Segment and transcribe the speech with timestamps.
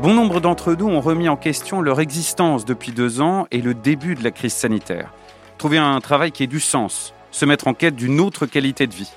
[0.00, 3.74] Bon nombre d'entre nous ont remis en question leur existence depuis deux ans et le
[3.74, 5.12] début de la crise sanitaire.
[5.58, 8.94] Trouver un travail qui ait du sens, se mettre en quête d'une autre qualité de
[8.94, 9.12] vie,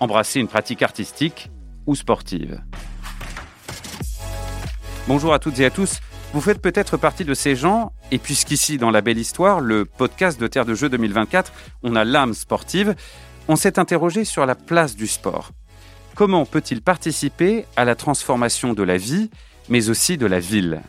[0.00, 1.52] embrasser une pratique artistique
[1.86, 2.60] ou sportive.
[5.06, 6.00] Bonjour à toutes et à tous.
[6.32, 10.40] Vous faites peut-être partie de ces gens, et puisqu'ici, dans La Belle Histoire, le podcast
[10.40, 11.52] de Terre de Jeux 2024,
[11.84, 12.96] on a l'âme sportive,
[13.46, 15.52] on s'est interrogé sur la place du sport.
[16.16, 19.30] Comment peut-il participer à la transformation de la vie
[19.68, 20.82] mais aussi de la ville.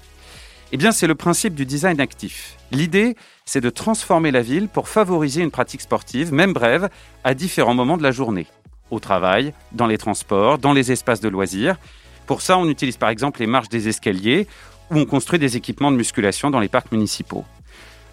[0.72, 2.58] Eh bien, c'est le principe du design actif.
[2.72, 6.90] L'idée, c'est de transformer la ville pour favoriser une pratique sportive, même brève,
[7.23, 8.48] à différents moments de la journée.
[8.91, 11.77] Au travail, dans les transports, dans les espaces de loisirs.
[12.26, 14.48] Pour ça, on utilise par exemple les marches des escaliers
[14.91, 17.46] ou on construit des équipements de musculation dans les parcs municipaux.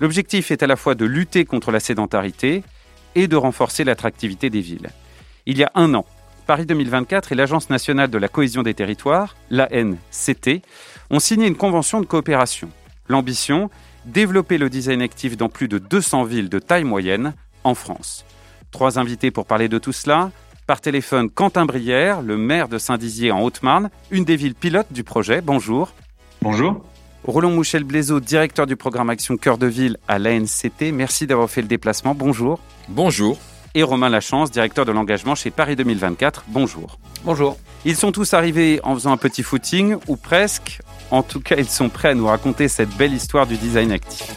[0.00, 2.62] L'objectif est à la fois de lutter contre la sédentarité
[3.14, 4.90] et de renforcer l'attractivité des villes.
[5.46, 6.04] Il y a un an,
[6.46, 10.62] Paris 2024 et l'Agence nationale de la cohésion des territoires, l'ANCT,
[11.10, 12.68] ont signé une convention de coopération.
[13.08, 13.70] L'ambition
[14.04, 17.32] Développer le design actif dans plus de 200 villes de taille moyenne
[17.64, 18.24] en France.
[18.70, 20.30] Trois invités pour parler de tout cela.
[20.66, 25.04] Par téléphone, Quentin Brière, le maire de Saint-Dizier en Haute-Marne, une des villes pilotes du
[25.04, 25.40] projet.
[25.40, 25.92] Bonjour.
[26.42, 26.84] Bonjour.
[27.24, 30.92] Roland Mouchel Blaiseau, directeur du programme Action Cœur de Ville à l'ANCT.
[30.92, 32.14] Merci d'avoir fait le déplacement.
[32.14, 32.60] Bonjour.
[32.88, 33.38] Bonjour
[33.74, 36.44] et Romain Lachance, directeur de l'engagement chez Paris 2024.
[36.48, 36.98] Bonjour.
[37.24, 37.58] Bonjour.
[37.84, 40.80] Ils sont tous arrivés en faisant un petit footing, ou presque.
[41.10, 44.34] En tout cas, ils sont prêts à nous raconter cette belle histoire du design actif.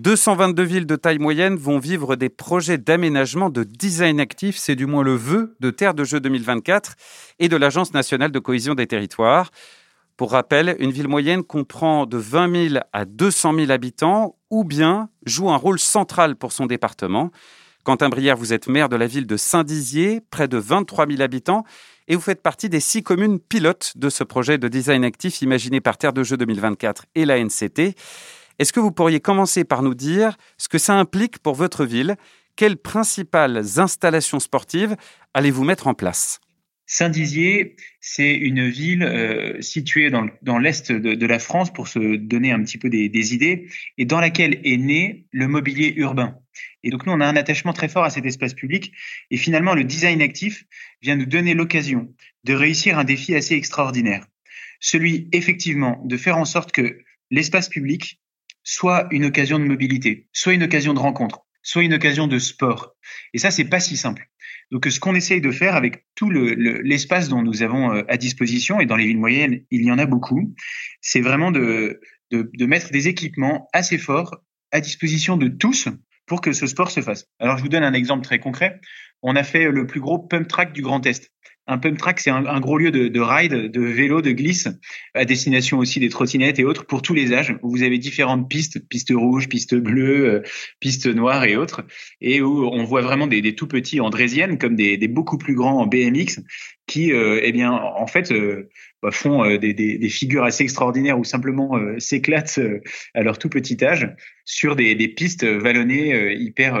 [0.02, 4.86] «222 villes de taille moyenne vont vivre des projets d'aménagement de design actif, c'est du
[4.86, 6.94] moins le vœu de Terre de Jeux 2024
[7.38, 9.50] et de l'Agence nationale de cohésion des territoires.
[10.20, 15.08] Pour rappel, une ville moyenne comprend de 20 000 à 200 000 habitants ou bien
[15.24, 17.30] joue un rôle central pour son département.
[17.84, 21.64] Quentin Brière, vous êtes maire de la ville de Saint-Dizier, près de 23 000 habitants,
[22.06, 25.80] et vous faites partie des six communes pilotes de ce projet de design actif imaginé
[25.80, 27.94] par Terre de Jeux 2024 et la NCT.
[28.58, 32.16] Est-ce que vous pourriez commencer par nous dire ce que ça implique pour votre ville?
[32.56, 34.96] Quelles principales installations sportives
[35.32, 36.40] allez-vous mettre en place?
[36.92, 42.60] Saint-Dizier, c'est une ville euh, située dans, l'est de, la France, pour se donner un
[42.64, 46.36] petit peu des, idées, et dans laquelle est né le mobilier urbain.
[46.82, 48.92] Et donc nous, on a un attachement très fort à cet espace public,
[49.30, 50.64] et finalement, le design actif
[51.00, 52.12] vient nous donner l'occasion
[52.42, 54.26] de réussir un défi assez extraordinaire.
[54.80, 58.20] Celui, effectivement, de faire en sorte que l'espace public
[58.64, 62.96] soit une occasion de mobilité, soit une occasion de rencontre, soit une occasion de sport.
[63.32, 64.28] Et ça, c'est pas si simple.
[64.70, 68.80] Donc, ce qu'on essaye de faire avec tout l'espace dont nous avons euh, à disposition,
[68.80, 70.54] et dans les villes moyennes, il y en a beaucoup,
[71.00, 72.00] c'est vraiment de,
[72.30, 74.36] de, mettre des équipements assez forts
[74.70, 75.88] à disposition de tous
[76.26, 77.26] pour que ce sport se fasse.
[77.40, 78.80] Alors, je vous donne un exemple très concret.
[79.22, 81.32] On a fait le plus gros pump track du Grand Est.
[81.70, 84.68] Un pump track, c'est un, gros lieu de, de, ride, de vélo, de glisse,
[85.14, 88.50] à destination aussi des trottinettes et autres pour tous les âges, où vous avez différentes
[88.50, 90.42] pistes, pistes rouges, pistes bleues, euh,
[90.80, 91.82] pistes noires et autres,
[92.20, 95.86] et où on voit vraiment des, tout petits en comme des, beaucoup plus grands en
[95.86, 96.40] BMX,
[96.90, 98.68] qui, euh, eh bien, en fait, euh,
[99.00, 102.58] bah, font euh, des, des, des, figures assez extraordinaires ou simplement s'éclatent
[103.14, 104.12] à leur tout petit âge
[104.44, 106.80] sur des, des pistes vallonnées hyper,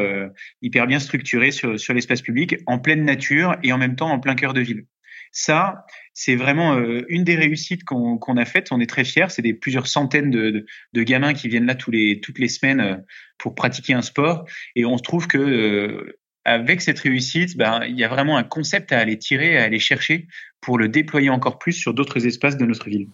[0.62, 4.18] hyper bien structurées sur, sur l'espace public, en pleine nature et en même temps en
[4.18, 4.86] plein cœur de ville.
[5.30, 6.76] Ça, c'est vraiment
[7.08, 8.72] une des réussites qu'on a faites.
[8.72, 9.26] On est très fiers.
[9.28, 13.04] C'est des plusieurs centaines de, de, gamins qui viennent là tous les, toutes les semaines
[13.38, 14.44] pour pratiquer un sport.
[14.74, 18.92] Et on se trouve que avec cette réussite, ben, il y a vraiment un concept
[18.92, 20.26] à aller tirer, à aller chercher
[20.60, 23.08] pour le déployer encore plus sur d'autres espaces de notre ville.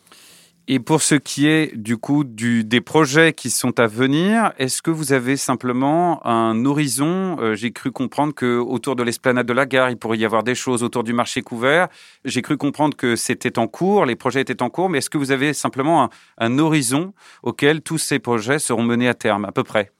[0.68, 4.90] Et pour ce qui est du coup des projets qui sont à venir, est-ce que
[4.90, 7.36] vous avez simplement un horizon?
[7.38, 10.42] Euh, J'ai cru comprendre que autour de l'esplanade de la gare, il pourrait y avoir
[10.42, 11.86] des choses autour du marché couvert.
[12.24, 15.18] J'ai cru comprendre que c'était en cours, les projets étaient en cours, mais est-ce que
[15.18, 17.14] vous avez simplement un horizon
[17.44, 19.92] auquel tous ces projets seront menés à terme, à peu près?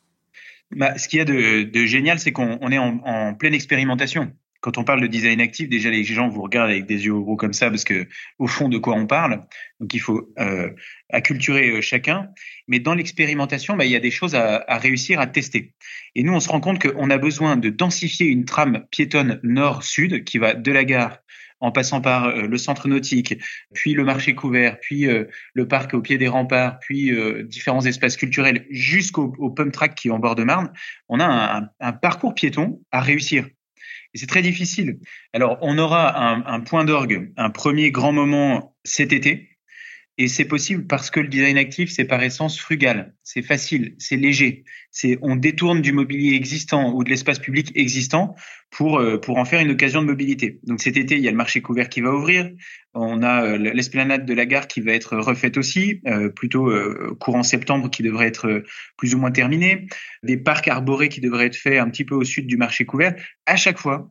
[0.71, 4.33] Bah, ce qu'il y a de, génial, c'est qu'on est en, en, pleine expérimentation.
[4.61, 7.37] Quand on parle de design actif, déjà les gens vous regardent avec des yeux gros
[7.37, 8.09] comme ça parce que
[8.39, 9.45] au fond de quoi on parle.
[9.79, 10.71] Donc il faut euh,
[11.11, 12.31] acculturer euh, chacun.
[12.67, 15.75] Mais dans l'expérimentation, bah, il y a des choses à, à, réussir à tester.
[16.17, 20.25] Et nous, on se rend compte qu'on a besoin de densifier une trame piétonne nord-sud
[20.25, 21.19] qui va de la gare
[21.61, 23.35] en passant par euh, le centre nautique,
[23.75, 25.25] puis le marché couvert, puis euh,
[25.55, 30.08] le parc au pied des remparts, puis euh, différents espaces culturels jusqu'au pump track qui
[30.08, 30.73] est en bord de Marne,
[31.08, 33.47] on a un, parcours piéton à réussir.
[34.14, 34.99] Et c'est très difficile.
[35.32, 39.56] Alors, on aura un point d'orgue, un premier grand moment cet été,
[40.19, 44.17] Et c'est possible parce que le design actif, c'est par essence frugal, c'est facile, c'est
[44.17, 44.65] léger.
[44.91, 48.35] C'est on détourne du mobilier existant ou de l'espace public existant
[48.71, 50.59] pour euh, pour en faire une occasion de mobilité.
[50.63, 52.51] Donc cet été, il y a le marché couvert qui va ouvrir.
[52.95, 56.73] On a euh, l'esplanade de la gare qui va être refaite aussi, euh, plutôt
[57.21, 58.63] courant septembre, qui devrait être
[58.97, 59.87] plus ou moins terminée.
[60.23, 63.15] Des parcs arborés qui devraient être faits un petit peu au sud du marché couvert.
[63.45, 64.11] À chaque fois,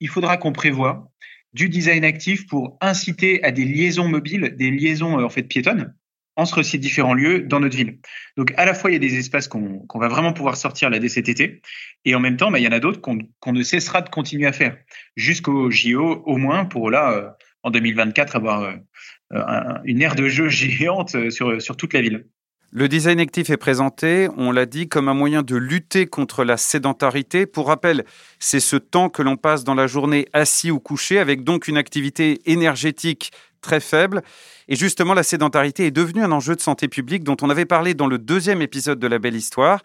[0.00, 1.12] il faudra qu'on prévoie
[1.54, 5.94] du design actif pour inciter à des liaisons mobiles, des liaisons euh, en fait piétonnes
[6.36, 8.00] entre ces différents lieux dans notre ville.
[8.36, 10.98] Donc à la fois il y a des espaces qu'on va vraiment pouvoir sortir là
[10.98, 11.62] dès cet été,
[12.04, 14.46] et en même temps bah, il y en a d'autres qu'on ne cessera de continuer
[14.46, 14.76] à faire
[15.16, 17.30] jusqu'au JO au moins pour là euh,
[17.62, 22.26] en 2024 avoir euh, une aire de jeu géante sur, sur toute la ville.
[22.76, 26.56] Le design actif est présenté, on l'a dit, comme un moyen de lutter contre la
[26.56, 27.46] sédentarité.
[27.46, 28.04] Pour rappel,
[28.40, 31.76] c'est ce temps que l'on passe dans la journée assis ou couché, avec donc une
[31.76, 33.30] activité énergétique
[33.60, 34.22] très faible.
[34.66, 37.94] Et justement, la sédentarité est devenue un enjeu de santé publique dont on avait parlé
[37.94, 39.80] dans le deuxième épisode de La Belle Histoire.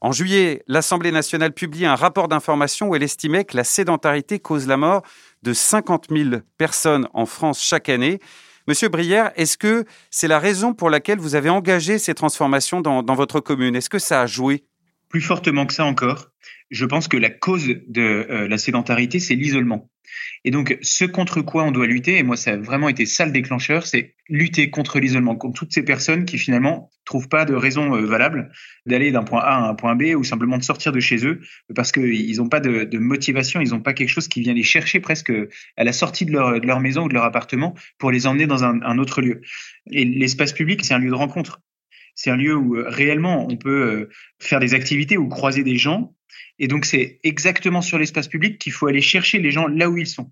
[0.00, 4.66] En juillet, l'Assemblée nationale publie un rapport d'information où elle estimait que la sédentarité cause
[4.66, 5.02] la mort
[5.42, 8.18] de 50 000 personnes en France chaque année.
[8.70, 13.14] Monsieur Brière, est-ce que c'est la raison pour laquelle vous avez engagé ces transformations dans,
[13.16, 13.74] votre commune?
[13.74, 14.62] Est-ce que ça a joué?
[15.08, 16.30] Plus fortement que ça encore
[16.70, 19.90] je pense que la cause de euh, la sédentarité, c'est l'isolement.
[20.44, 23.26] Et donc, ce contre quoi on doit lutter, et moi, ça a vraiment été ça
[23.26, 27.54] le déclencheur, c'est lutter contre l'isolement, contre toutes ces personnes qui finalement trouvent pas de
[27.54, 28.50] raison euh, valable
[28.86, 31.40] d'aller d'un point A à un point B ou simplement de sortir de chez eux
[31.74, 35.00] parce qu'ils n'ont pas de, motivation, ils n'ont pas quelque chose qui vient les chercher
[35.00, 35.32] presque
[35.76, 38.98] à la sortie de leur, maison ou de leur appartement pour les emmener dans un,
[38.98, 39.42] autre lieu.
[39.90, 41.60] Et l'espace public, c'est un lieu de rencontre.
[42.14, 44.08] C'est un lieu où euh, réellement on peut
[44.38, 46.14] faire des activités ou croiser des gens
[46.58, 49.96] et donc, c'est exactement sur l'espace public qu'il faut aller chercher les gens là où
[49.96, 50.30] ils sont.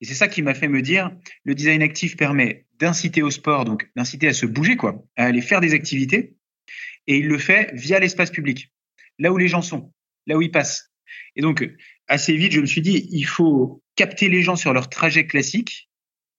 [0.00, 1.10] Et c'est ça qui m'a fait me dire,
[1.44, 5.40] le design actif permet d'inciter au sport, donc d'inciter à se bouger, quoi, à aller
[5.40, 6.36] faire des activités.
[7.08, 8.72] Et il le fait via l'espace public,
[9.18, 9.92] là où les gens sont,
[10.26, 10.92] là où ils passent.
[11.34, 11.68] Et donc,
[12.06, 15.88] assez vite, je me suis dit, il faut capter les gens sur leur trajet classique.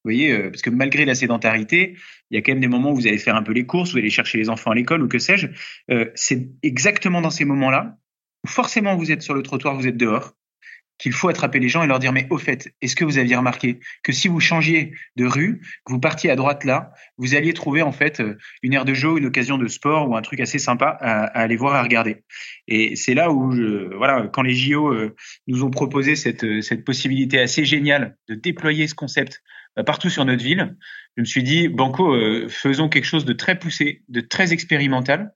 [0.06, 1.97] Vous voyez, euh, parce que malgré la sédentarité,
[2.31, 3.92] il y a quand même des moments où vous allez faire un peu les courses,
[3.92, 5.47] vous allez chercher les enfants à l'école ou que sais-je.
[5.92, 7.97] Euh, c'est exactement dans ces moments-là
[8.47, 10.33] forcément vous êtes sur le trottoir, vous êtes dehors,
[11.00, 13.36] qu'il faut attraper les gens et leur dire mais au fait, est-ce que vous aviez
[13.36, 17.53] remarqué que si vous changiez de rue, que vous partiez à droite là, vous alliez
[17.53, 20.41] trouver en fait euh, une aire de jeu, une occasion de sport ou un truc
[20.41, 22.18] assez sympa à, aller voir à regarder.
[22.68, 23.51] Et c'est là où
[23.95, 25.15] voilà, quand les JO euh,
[25.47, 29.42] nous ont proposé cette euh, cette possibilité assez géniale de déployer ce concept
[29.77, 30.75] bah, partout sur notre ville,
[31.15, 32.13] je me suis dit banco,
[32.50, 35.33] faisons quelque chose de très poussé, de très expérimental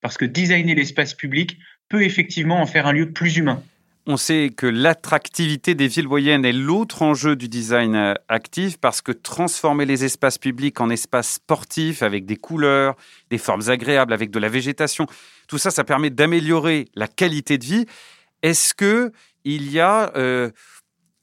[0.00, 1.58] parce que designer l'espace public
[1.88, 3.62] peut effectivement en faire un lieu plus humain.
[4.10, 9.02] On sait que l'attractivité des villes moyennes est l'autre enjeu du design euh, actif parce
[9.02, 12.96] que transformer les espaces publics en espaces sportifs avec des couleurs,
[13.28, 15.06] des formes agréables, avec de la végétation,
[15.46, 17.84] tout ça, ça permet d'améliorer la qualité de vie.
[18.42, 19.12] Est-ce que
[19.44, 20.50] il y a euh,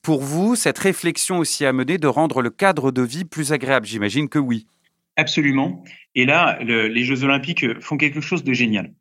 [0.03, 3.87] pour vous cette réflexion aussi à mener de rendre le cadre de vie plus agréable?
[3.87, 4.67] J'imagine que oui.
[5.15, 5.83] Absolument.
[6.13, 8.91] Et là, les Jeux Olympiques font quelque chose de génial.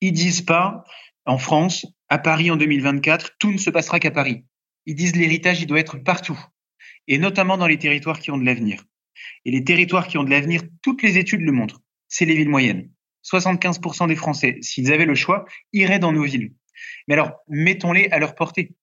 [0.00, 0.84] Ils disent pas
[1.26, 4.44] en France, à Paris en 2024, tout ne se passera qu'à Paris.
[4.86, 6.38] Ils disent l'héritage, il doit être partout,
[7.08, 8.84] et notamment dans les territoires qui ont de l'avenir.
[9.44, 12.50] Et les territoires qui ont de l'avenir, toutes les études le montrent, c'est les villes
[12.50, 12.90] moyennes.
[13.24, 16.52] 75% des Français, s'ils avaient le choix, iraient dans nos villes.
[17.08, 18.74] Mais alors, mettons-les à leur portée.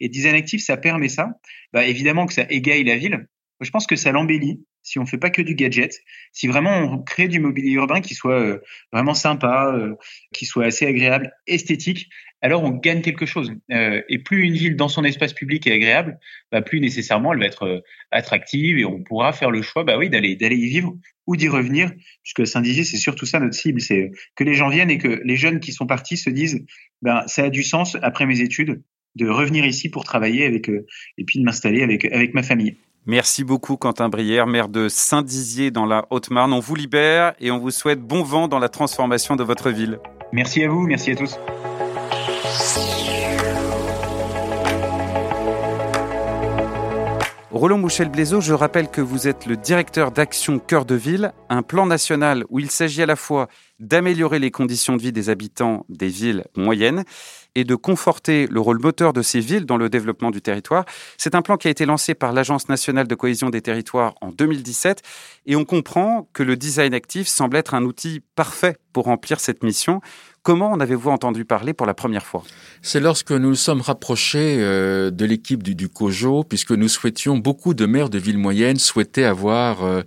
[0.00, 1.38] Et design actif, ça permet ça.
[1.72, 3.28] Bah, évidemment que ça égaye la ville.
[3.60, 6.98] Je pense que ça l'embellit si on fait pas que du gadget, si vraiment on
[6.98, 8.58] crée du mobilier urbain qui soit euh,
[8.92, 9.94] vraiment sympa, euh,
[10.32, 12.08] qui soit assez agréable, esthétique,
[12.42, 13.52] alors on gagne quelque chose.
[13.70, 16.18] Euh, et plus une ville dans son espace public est agréable,
[16.50, 20.10] bah, plus nécessairement elle va être attractive et on pourra faire le choix, bah oui,
[20.10, 20.96] d'aller d'aller y vivre
[21.28, 21.92] ou d'y revenir,
[22.24, 25.36] puisque Saint-Dizier c'est surtout ça notre cible, c'est que les gens viennent et que les
[25.36, 26.64] jeunes qui sont partis se disent,
[27.00, 28.82] ben ça a du sens après mes études
[29.14, 32.76] de revenir ici pour travailler avec et puis de m'installer avec avec ma famille.
[33.06, 36.52] Merci beaucoup Quentin Brière, maire de Saint-Dizier dans la Haute-Marne.
[36.52, 39.98] On vous libère et on vous souhaite bon vent dans la transformation de votre ville.
[40.32, 41.38] Merci à vous, merci à tous.
[47.50, 51.86] Roland Mouchel-Blaiseau, je rappelle que vous êtes le directeur d'Action Cœur de Ville, un plan
[51.86, 53.48] national où il s'agit à la fois
[53.80, 57.04] d'améliorer les conditions de vie des habitants des villes moyennes
[57.54, 60.84] et de conforter le rôle moteur de ces villes dans le développement du territoire.
[61.16, 64.28] C'est un plan qui a été lancé par l'Agence nationale de cohésion des territoires en
[64.28, 65.02] 2017
[65.46, 69.64] et on comprend que le design actif semble être un outil parfait pour remplir cette
[69.64, 70.00] mission.
[70.42, 72.44] Comment en avez-vous entendu parler pour la première fois?
[72.82, 77.36] C'est lorsque nous nous sommes rapprochés euh, de l'équipe du, du, COJO, puisque nous souhaitions,
[77.36, 79.84] beaucoup de maires de villes moyennes souhaitaient avoir...
[79.84, 80.02] Euh,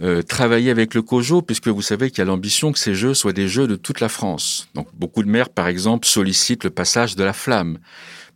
[0.00, 3.14] euh, travailler avec le COJO, puisque vous savez qu'il y a l'ambition que ces jeux
[3.14, 4.68] soient des jeux de toute la France.
[4.74, 7.78] Donc beaucoup de maires, par exemple, sollicitent le passage de la flamme.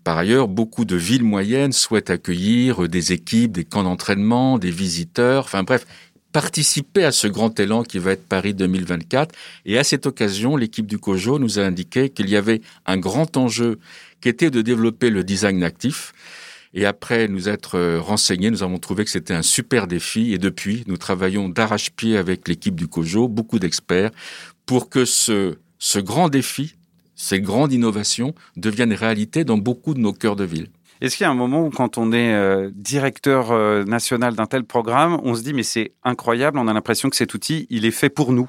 [0.04, 5.44] Par ailleurs, beaucoup de villes moyennes souhaitent accueillir des équipes, des camps d'entraînement, des visiteurs,
[5.44, 5.86] enfin bref,
[6.32, 9.34] participer à ce grand élan qui va être Paris 2024.
[9.66, 13.36] Et à cette occasion, l'équipe du COJO nous a indiqué qu'il y avait un grand
[13.36, 13.78] enjeu
[14.20, 16.12] qui était de développer le design actif.
[16.74, 20.32] Et après nous être euh, renseignés, nous avons trouvé que c'était un super défi.
[20.32, 24.10] Et depuis, nous travaillons d'arrache-pied avec l'équipe du COJO, beaucoup d'experts,
[24.64, 26.76] pour que ce, ce grand défi,
[27.14, 30.68] ces grandes innovations deviennent réalité dans beaucoup de nos cœurs de ville.
[31.02, 34.46] Est-ce qu'il y a un moment où, quand on est euh, directeur euh, national d'un
[34.46, 37.84] tel programme, on se dit mais c'est incroyable, on a l'impression que cet outil, il
[37.84, 38.46] est fait pour nous?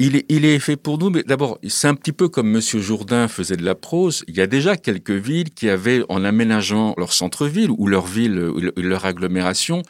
[0.00, 3.56] Il est, fait pour nous, mais d'abord, c'est un petit peu comme Monsieur Jourdain faisait
[3.56, 4.24] de la prose.
[4.28, 8.38] Il y a déjà quelques villes qui avaient, en aménageant leur centre-ville ou leur ville,
[8.38, 9.82] ou leur agglomération,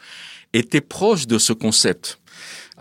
[0.53, 2.20] étaient proches de ce concept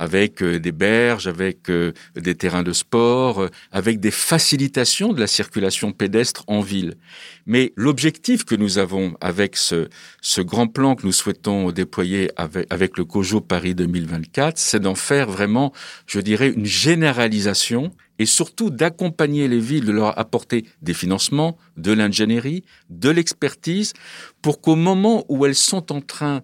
[0.01, 5.21] avec euh, des berges, avec euh, des terrains de sport, euh, avec des facilitations de
[5.21, 6.95] la circulation pédestre en ville.
[7.45, 9.89] Mais l'objectif que nous avons avec ce,
[10.23, 14.95] ce grand plan que nous souhaitons déployer avec, avec le COJO Paris 2024, c'est d'en
[14.95, 15.71] faire vraiment,
[16.07, 21.93] je dirais, une généralisation et surtout d'accompagner les villes, de leur apporter des financements, de
[21.93, 23.93] l'ingénierie, de l'expertise,
[24.41, 26.43] pour qu'au moment où elles sont en train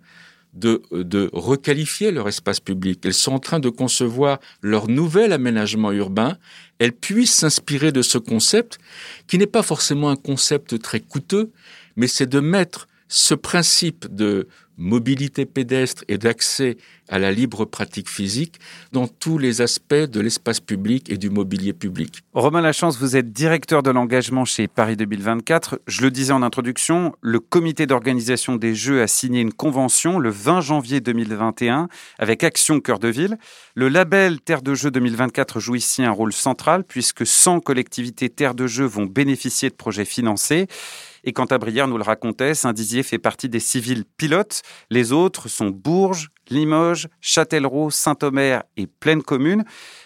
[0.56, 3.00] de, de requalifier leur espace public.
[3.04, 6.38] Elles sont en train de concevoir leur nouvel aménagement urbain.
[6.78, 8.78] Elles puissent s'inspirer de ce concept,
[9.26, 11.50] qui n'est pas forcément un concept très coûteux,
[11.96, 16.76] mais c'est de mettre ce principe de mobilité pédestre et d'accès
[17.08, 18.58] à la libre pratique physique
[18.92, 22.22] dans tous les aspects de l'espace public et du mobilier public.
[22.32, 25.80] Romain Lachance, vous êtes directeur de l'engagement chez Paris 2024.
[25.86, 30.30] Je le disais en introduction, le comité d'organisation des Jeux a signé une convention le
[30.30, 33.38] 20 janvier 2021 avec Action Cœur de Ville.
[33.74, 38.54] Le label Terre de Jeux 2024 joue ici un rôle central puisque 100 collectivités Terre
[38.54, 40.66] de Jeux vont bénéficier de projets financés.
[41.24, 44.62] Et quant à Brière nous le racontait, Saint-Dizier fait partie des civils pilotes.
[44.90, 49.64] Les autres sont Bourges, Limoges, Châtellerault, Saint-Omer et Plaine Commune.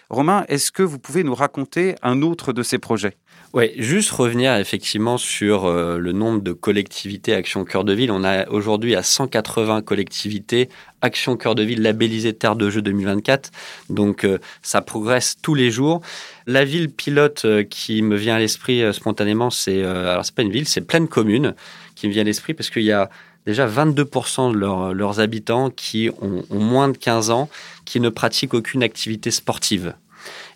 [0.09, 3.15] Romain, est-ce que vous pouvez nous raconter un autre de ces projets?
[3.53, 8.09] Oui, juste revenir effectivement sur euh, le nombre de collectivités Action Cœur de Ville.
[8.09, 10.69] On a aujourd'hui à 180 collectivités
[11.01, 13.51] Action Cœur de Ville labellisées Terre de Jeux 2024.
[13.89, 16.01] Donc euh, ça progresse tous les jours.
[16.47, 20.51] La ville pilote euh, qui me vient à l'esprit spontanément, c'est alors c'est pas une
[20.51, 21.53] ville, c'est pleine commune
[21.95, 23.09] qui me vient à l'esprit parce qu'il y a
[23.45, 27.49] déjà 22% de leurs habitants qui ont, moins de 15 ans
[27.85, 29.93] qui ne pratiquent aucune activité sportive.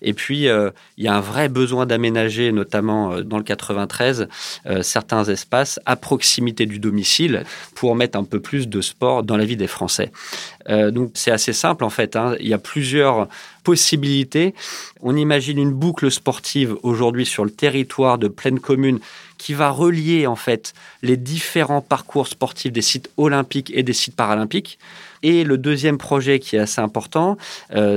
[0.02, 4.28] Et puis, euh, il y a un vrai besoin d'aménager, notamment euh, dans le 93,
[4.68, 7.44] euh, certains espaces à proximité du domicile
[7.74, 10.12] pour mettre un peu plus de sport dans la vie des Français.
[10.68, 12.16] donc, c'est assez simple en fait.
[12.16, 12.36] Hein.
[12.40, 13.28] Il y a plusieurs
[13.64, 14.56] possibilités.
[15.02, 19.00] On imagine une boucle sportive aujourd'hui sur le territoire de pleine commune
[19.38, 24.16] qui va relier en fait les différents parcours sportifs des sites olympiques et des sites
[24.16, 24.80] paralympiques.
[25.22, 27.38] Et le deuxième projet qui est assez important,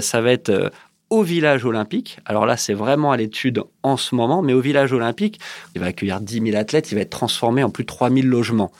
[0.01, 0.71] ça va être
[1.11, 2.19] au village olympique.
[2.25, 5.41] Alors là, c'est vraiment à l'étude en ce moment, mais au village olympique,
[5.75, 8.27] il va accueillir 10 000 athlètes, il va être transformé en plus de 3 000
[8.27, 8.71] logements.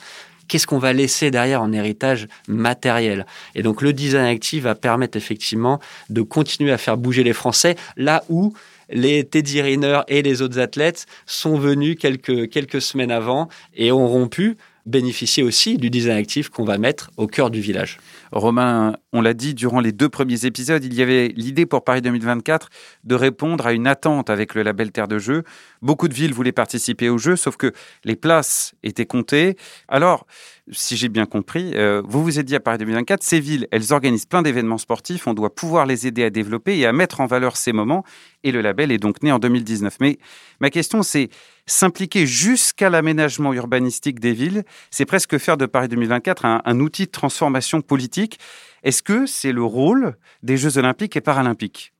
[0.47, 3.27] Qu'est-ce qu'on va laisser derrière en héritage matériel?
[3.53, 7.75] Et donc le design actif va permettre effectivement de continuer à faire bouger les Français
[7.97, 8.53] là où
[8.89, 14.07] les Teddy Riner et les autres athlètes sont venus quelques, quelques semaines avant et ont
[14.07, 14.57] rompu
[14.87, 17.99] bénéficier aussi du design actif qu'on va mettre au cœur du village.
[18.31, 22.01] Romain, on l'a dit durant les deux premiers épisodes, il y avait l'idée pour Paris
[22.01, 22.69] 2024
[23.03, 25.43] de répondre à une attente avec le label Terre de Jeux.
[25.81, 27.73] Beaucoup de villes voulaient participer au jeu, sauf que
[28.03, 29.57] les places étaient comptées.
[29.87, 30.27] Alors,
[30.71, 33.93] si j'ai bien compris, euh, vous vous êtes dit à Paris 2024, ces villes, elles
[33.93, 37.25] organisent plein d'événements sportifs, on doit pouvoir les aider à développer et à mettre en
[37.25, 38.03] valeur ces moments.
[38.43, 39.97] Et le label est donc né en 2019.
[39.99, 40.19] Mais
[40.59, 41.29] ma question, c'est
[41.65, 47.05] s'impliquer jusqu'à l'aménagement urbanistique des villes, c'est presque faire de Paris 2024 un, un outil
[47.05, 48.39] de transformation politique.
[48.83, 51.93] Est-ce que c'est le rôle des Jeux olympiques et paralympiques?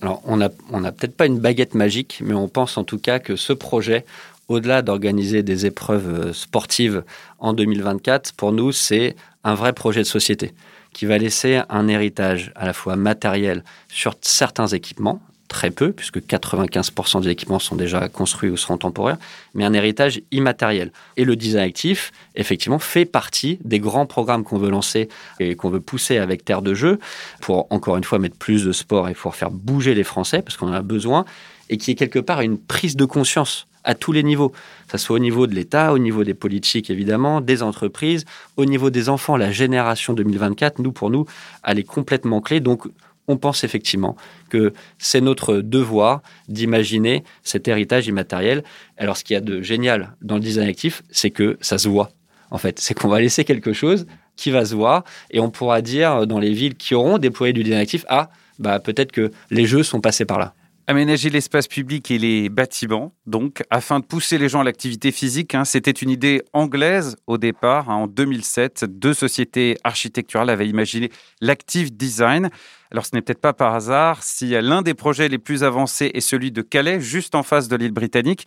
[0.00, 0.48] Alors, on n'a
[0.92, 4.04] peut-être pas une baguette magique, mais on pense en tout cas que ce projet,
[4.48, 7.04] au-delà d'organiser des épreuves euh, sportives
[7.38, 10.52] en 2024, pour nous, c'est un vrai projet de société
[10.92, 16.18] qui va laisser un héritage à la fois matériel sur certains équipements, très peu, puisque
[16.18, 19.18] 95% des équipements sont déjà construits ou seront temporaires,
[19.54, 20.92] mais un héritage immatériel.
[21.16, 25.08] Et le design actif, effectivement, fait partie des grands programmes qu'on veut lancer
[25.40, 26.98] et qu'on veut pousser avec Terre de Jeu
[27.40, 30.56] pour, encore une fois, mettre plus de sport et pour faire bouger les Français, parce
[30.56, 31.24] qu'on en a besoin,
[31.70, 34.98] et qui est quelque part une prise de conscience à tous les niveaux, que ce
[34.98, 38.24] soit au niveau de l'État, au niveau des politiques évidemment, des entreprises,
[38.56, 41.26] au niveau des enfants, la génération 2024, nous pour nous,
[41.64, 42.60] elle est complètement clé.
[42.60, 42.88] Donc
[43.28, 44.16] on pense effectivement
[44.50, 48.62] que c'est notre devoir d'imaginer cet héritage immatériel.
[48.96, 51.88] Alors, ce qu'il y a de génial dans le design actif, c'est que ça se
[51.88, 52.10] voit.
[52.50, 55.80] En fait, c'est qu'on va laisser quelque chose qui va se voir et on pourra
[55.80, 59.66] dire dans les villes qui auront déployé du design actif, ah, bah, peut-être que les
[59.66, 60.54] jeux sont passés par là.
[60.86, 65.54] Aménager l'espace public et les bâtiments, donc, afin de pousser les gens à l'activité physique.
[65.54, 67.88] Hein, c'était une idée anglaise au départ.
[67.88, 71.10] Hein, en 2007, deux sociétés architecturales avaient imaginé
[71.40, 72.50] l'active design.
[72.90, 76.20] Alors, ce n'est peut-être pas par hasard si l'un des projets les plus avancés est
[76.20, 78.46] celui de Calais, juste en face de l'île britannique.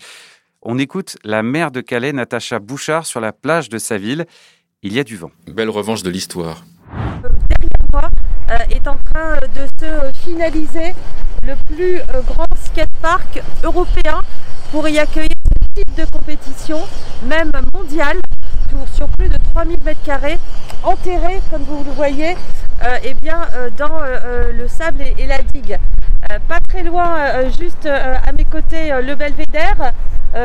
[0.62, 4.28] On écoute la maire de Calais, Natacha Bouchard, sur la plage de sa ville.
[4.84, 5.32] Il y a du vent.
[5.48, 6.64] Belle revanche de l'histoire.
[7.24, 8.10] Derrière moi
[8.52, 10.94] euh, est en train de se finaliser
[11.44, 14.20] le plus euh, grand skatepark européen
[14.72, 16.80] pour y accueillir ce type de compétition,
[17.24, 18.20] même mondiale,
[18.94, 20.38] sur plus de 3000 m2,
[20.84, 22.36] enterré, comme vous le voyez,
[22.84, 24.00] euh, eh bien, euh, dans
[24.54, 25.78] le sable et, la digue.
[26.48, 29.94] pas très loin, juste à mes côtés, le belvédère,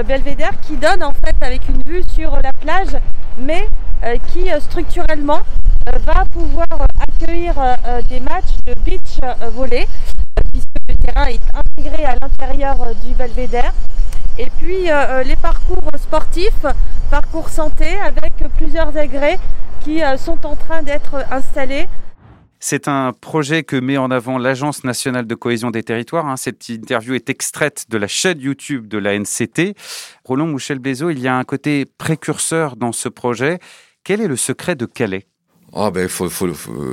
[0.07, 2.97] belvédère qui donne en fait avec une vue sur la plage,
[3.39, 3.67] mais
[4.33, 5.41] qui structurellement
[6.07, 6.67] va pouvoir
[7.09, 7.55] accueillir
[8.09, 9.19] des matchs de beach
[9.55, 9.87] volley
[10.53, 13.73] puisque le terrain est intégré à l'intérieur euh, du belvédère.
[14.39, 16.65] Et puis euh, euh, les parcours sportifs,
[17.11, 19.39] parcours santé avec plusieurs agrès
[19.81, 21.89] qui sont en train d'être installés.
[22.61, 26.27] C'est un projet que met en avant l'Agence nationale de cohésion des territoires.
[26.27, 26.37] Hein.
[26.37, 29.75] Cette interview est extraite de la chaîne YouTube de la NCT.
[30.25, 33.59] Roland Mouchel Bézo, il y a un côté précurseur dans ce projet.
[34.05, 35.27] Quel est le secret de Calais?
[35.75, 36.07] Oh ben,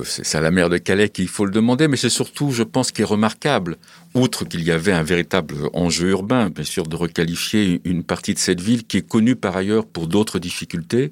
[0.06, 2.94] c'est à la maire de Calais qu'il faut le demander, mais c'est surtout, je pense,
[2.94, 3.76] qui est remarquable.
[4.14, 8.40] Outre qu'il y avait un véritable enjeu urbain, bien sûr, de requalifier une partie de
[8.40, 11.12] cette ville qui est connue par ailleurs pour d'autres difficultés,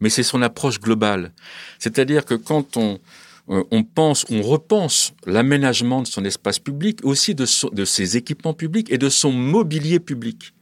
[0.00, 1.32] mais c'est son approche globale.
[1.80, 3.00] C'est-à-dire que quand on,
[3.48, 8.54] euh, on pense, on repense l'aménagement de son espace public, aussi de, de ses équipements
[8.54, 10.54] publics et de son mobilier public,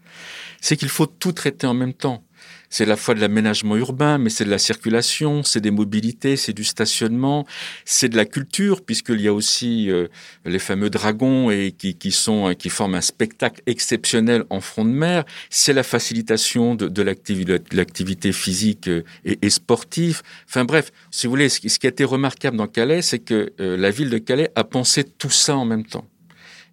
[0.62, 2.24] c'est qu'il faut tout traiter en même temps
[2.70, 6.52] c'est la fois de l'aménagement urbain, mais c'est de la circulation, c'est des mobilités, c'est
[6.52, 7.46] du stationnement,
[7.84, 10.08] c'est de la culture, puisqu'il y a aussi euh,
[10.44, 14.90] les fameux dragons et qui, qui, sont, qui forment un spectacle exceptionnel en front de
[14.90, 15.24] mer.
[15.50, 20.22] C'est la facilitation de, de l'activité physique euh, et, et, sportive.
[20.48, 23.76] Enfin bref, si vous voulez, ce qui a été remarquable dans Calais, c'est que euh,
[23.76, 26.06] la ville de Calais a pensé tout ça en même temps.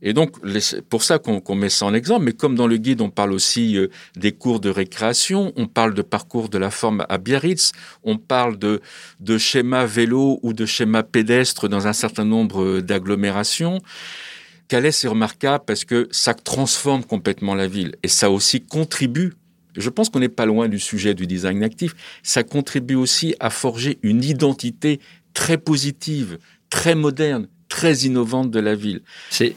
[0.08, 0.36] Et donc,
[0.88, 3.76] pour ça qu'on met ça en exemple, mais comme dans le guide, on parle aussi
[3.76, 7.72] euh, des cours de récréation, on parle de parcours de la forme à Biarritz,
[8.04, 8.82] on parle de,
[9.20, 13.82] de schéma vélo ou de schéma pédestre dans un certain nombre euh, d'agglomérations.
[14.68, 19.34] Calais, c'est remarquable parce que ça transforme complètement la ville et ça aussi contribue
[19.78, 21.96] je pense qu'on n'est pas loin du sujet du design actif.
[22.24, 25.02] Ça contribue aussi à forger une identité
[25.34, 26.38] très positive,
[26.70, 29.01] très moderne, très innovante de la ville.
[29.30, 29.56] C'est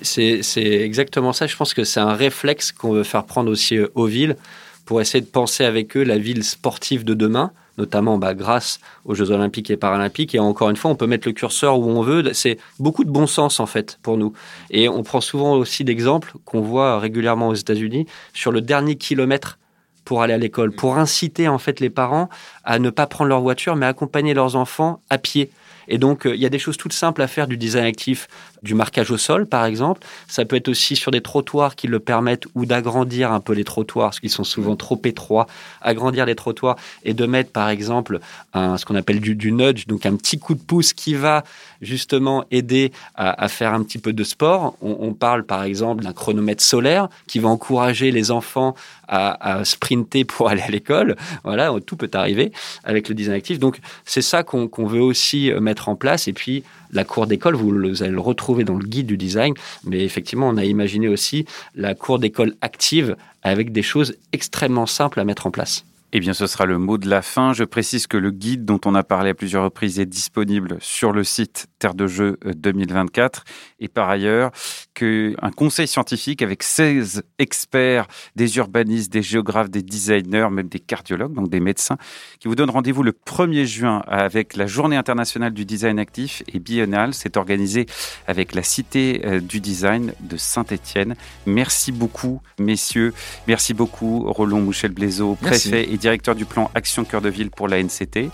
[0.56, 1.46] exactement ça.
[1.46, 4.36] Je pense que c'est un réflexe qu'on veut faire prendre aussi euh, aux villes
[4.84, 9.14] pour essayer de penser avec eux la ville sportive de demain, notamment bah, grâce aux
[9.14, 10.34] Jeux Olympiques et Paralympiques.
[10.34, 12.32] Et encore une fois, on peut mettre le curseur où on veut.
[12.32, 14.32] C'est beaucoup de bon sens en fait pour nous.
[14.70, 19.58] Et on prend souvent aussi d'exemples qu'on voit régulièrement aux États-Unis sur le dernier kilomètre
[20.06, 22.30] pour aller à l'école, pour inciter en fait les parents
[22.64, 25.50] à ne pas prendre leur voiture, mais accompagner leurs enfants à pied.
[25.88, 28.28] Et donc, euh, il y a des choses toutes simples à faire du design actif,
[28.62, 30.02] du marquage au sol, par exemple.
[30.26, 33.64] Ça peut être aussi sur des trottoirs qui le permettent ou d'agrandir un peu les
[33.64, 35.46] trottoirs, parce qu'ils sont souvent trop étroits,
[35.80, 38.20] agrandir les trottoirs et de mettre, par exemple,
[38.54, 41.44] un, ce qu'on appelle du, du, nudge, donc un petit coup de pouce qui va
[41.80, 44.76] justement aider à, à faire un petit peu de sport.
[44.82, 48.74] On, on parle, par exemple, d'un chronomètre solaire qui va encourager les enfants
[49.06, 51.16] à, à sprinter pour aller à l'école.
[51.44, 52.52] Voilà, tout peut arriver
[52.84, 53.58] avec le design actif.
[53.58, 56.28] Donc, c'est ça qu'on veut aussi mettre en place.
[56.28, 59.54] Et puis, la cour d'école, vous, allez le retrouver dans le guide du design.
[59.84, 65.20] Mais effectivement, on a imaginé aussi la cour d'école active avec des choses extrêmement simples
[65.20, 65.84] à mettre en place.
[66.10, 67.52] Eh bien, ce sera le mot de la fin.
[67.52, 71.12] Je précise que le guide dont on a parlé à plusieurs reprises est disponible sur
[71.12, 73.44] le site Terre de Jeux 2024.
[73.80, 74.50] Et par ailleurs,
[74.94, 81.34] qu'un conseil scientifique avec 16 experts, des urbanistes, des géographes, des designers, même des cardiologues,
[81.34, 81.98] donc des médecins,
[82.40, 86.58] qui vous donne rendez-vous le 1er juin avec la Journée internationale du design actif et
[86.58, 87.12] biennale.
[87.12, 87.84] C'est organisé
[88.26, 91.16] avec la Cité euh, du design de Saint-Étienne.
[91.44, 93.12] Merci beaucoup, messieurs.
[93.46, 97.82] Merci beaucoup, Roland Mouchel-Blaiseau, préfet et directeur du plan Action Cœur de Ville pour la
[97.82, 98.30] NCT.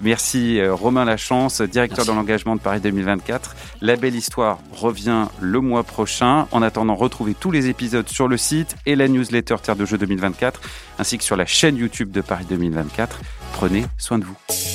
[0.00, 3.56] Merci euh, Romain Lachance, directeur de l'engagement de Paris 2024.
[3.80, 6.46] La belle histoire revient le mois prochain.
[6.50, 9.98] En attendant, retrouvez tous les épisodes sur le site et la newsletter Terre de Jeux
[9.98, 10.60] 2024,
[10.98, 13.20] ainsi que sur la chaîne YouTube de Paris 2024.
[13.52, 14.73] Prenez soin de vous.